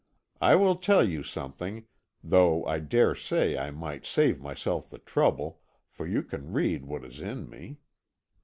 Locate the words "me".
7.47-7.77